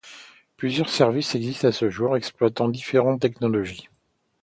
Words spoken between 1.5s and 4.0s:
à ce jour, exploitant différentes technologies.